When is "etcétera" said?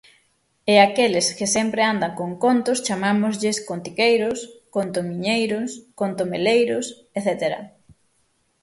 7.17-7.59